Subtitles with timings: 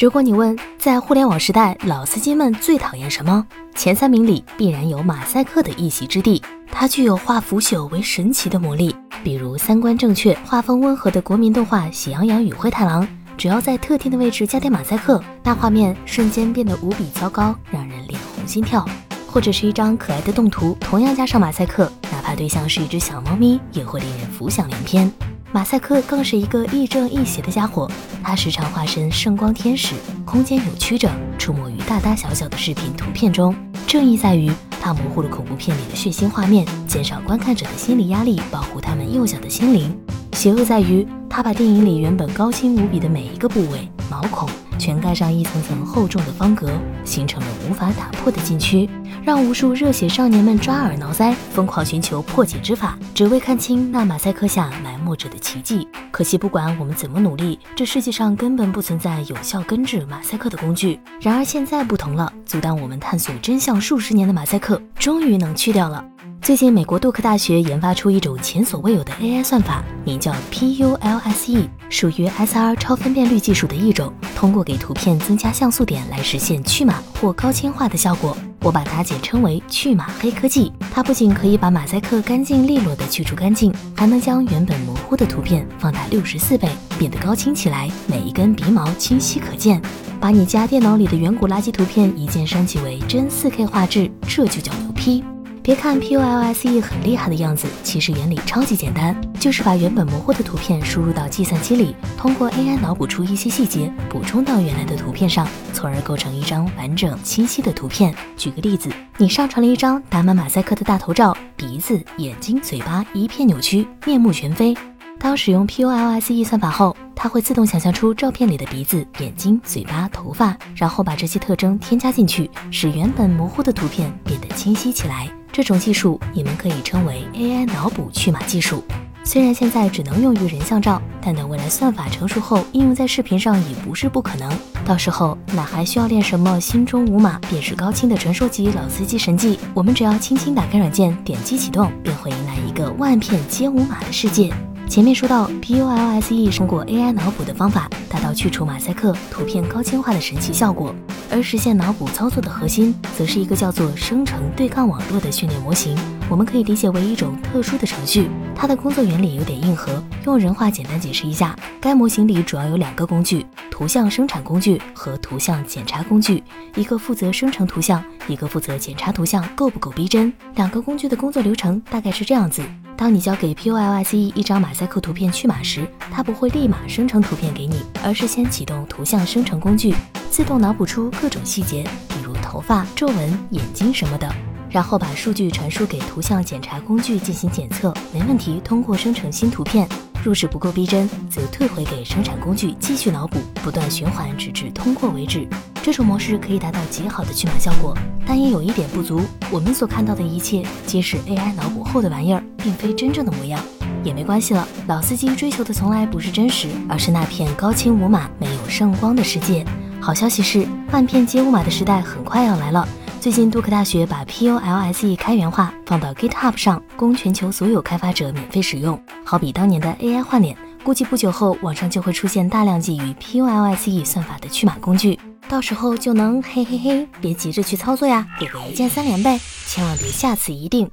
[0.00, 6.42] 如果你问在互联网时代老司机们最讨厌什么，前三名里必然有马赛克的一席之地。
[6.72, 18.82] 它具有化腐朽为神奇的魔力，比如三观正确、画风温和的国民动画《喜羊羊与灰太狼》，只要在特定的位置加点马赛克，那画面瞬间变得无比糟糕，让人脸红心跳。
[19.26, 25.12] 或者是一张可爱的动图，同样加上马赛克，哪怕对象是一只小猫咪，也会令人浮想联翩。
[25.52, 27.90] 马赛克更是一个亦正亦邪的家伙，
[28.22, 33.52] 他时常化身圣光天使，空间扭曲着，出没于大大小小的视频图片中。
[33.84, 34.48] 正义在于
[34.80, 39.92] 他模糊了恐怖片里的血腥画面，减少观看者的心理压力，保护他们幼小的心灵。
[40.34, 46.68] 邪恶在于他把电影里原本高清无比的每一个部位毛孔，全盖上一层层厚重的方格，
[47.04, 48.90] 形成了无法打破的禁区。
[49.22, 55.86] 让无数热血少年们抓耳挠腮，疯狂寻求破解之法，只为看清那马赛克下埋没着的奇迹。
[56.10, 60.98] 可惜，不管我们怎么努力，这世界上根本不存在有效根治马赛克的工具。
[61.20, 66.02] 然而现在不同了，阻挡我们探索真相数十年的马赛克，终于能去掉了。
[66.42, 78.36] 最近，美国杜克大学研发出一种前所未有的 AI 算法，名叫 PULSE，属于 SR 超分辨率技术的一种，通过给图片增加像素点来实现去码或高清化的效果。
[78.62, 80.72] 我把它简称为去码黑科技。
[80.90, 86.68] 它不仅可以把马赛克干净利落的去除干净，还能将原本模糊的图片放大六十四倍，
[86.98, 89.80] 变得高清起来，每一根鼻毛清晰可见，
[90.18, 95.22] 把你家电脑里的远古垃圾图片一键升级为真四 K 画质，这就叫牛批。
[95.62, 108.14] 别看 PULSE 很厉害的样子，其实原理超级简单，就是把原本模糊的图片输入到计算机里，通过 AI 脑补出一些细节，补充到原来的图片上，从而构成一张完整清晰的图片。
[108.36, 114.74] 举个例子，你上传了一张打满马赛克的大头照，鼻子、眼睛、嘴巴一片扭曲，面目全非。
[115.18, 125.30] 当使用 PULSE 算法后，它会自动想象出照片里的鼻子、眼睛、嘴巴、头发，然后把这些特征添加进去，使原本模糊的图片变得清晰起来。
[125.52, 128.82] 这种技术你们可以称为 AI 脑补去码技术。
[129.22, 134.50] 虽然现在只能用于人像照，但等未来算法成熟后，应用在视频上也不是不可能。
[134.84, 139.58] 到时候哪还需要练什么心中无码便是高清的传说级老司机神技？
[139.74, 144.50] 我们只要轻轻打开软件，点击启动，便会迎来一个万片皆无码的世界。
[144.90, 150.92] 前面说到，PULSE 通过 AI 脑补的方法，达到去除马赛克、图片高清化的神奇效果。
[151.30, 155.96] 而实现脑补操作的核心，则是一个叫做生成对抗网络的训练模型。
[156.30, 160.00] 我们可以理解为一种特殊的程序，它的工作原理有点硬核。
[160.24, 166.40] 用人话简单解释一下，该模型里主要有两个工具：图像生产工具和图像检查工具。
[166.76, 170.32] 一个负责生成图像，一个负责检查图像够不够逼真。
[170.54, 172.62] 两个工具的工作流程大概是这样子。
[172.96, 179.92] 当你交给 PULSE 一张马赛克图片去码时，它不会立马生成图片给你，而是先启动图像生成工具，
[180.30, 184.32] 自动脑补出各种细节，比如头发、皱纹、眼睛什么的，
[184.70, 189.88] 然后把数据传输给图像检查工具进行检测，没问题，通过生成新图片。
[190.22, 195.48] 若是不够逼真，则退回给生产工具继续脑补，不断循环，直至通过为止。
[195.82, 199.22] 这种模式可以达到极好的去码效果，但也有一点不足。
[199.50, 203.58] 我们所看到的一切皆是 AI 脑补后的玩意儿，并非真正的模样。
[204.04, 209.64] 也没关系了，老司机追求的从来不是真实，而是那片高清无码、没有圣光的世界。
[210.00, 212.86] 好消息是，万片皆无码的时代很快要来了。
[213.20, 218.98] 最近，杜克大学把 PULSE 开源化放到 GitHub 上，供全球所有开发者免费使用。
[219.26, 225.20] 好比当年的 AI 换脸，估计不久后网上就会出现大量基于 PULSE 算法的去码工具，
[225.50, 230.88] 到时候就能嘿嘿嘿，别急着去操作呀，给个一键三连呗，千万别下次一定。